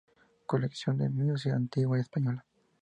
[0.51, 2.41] Colección de Música Antigua Española.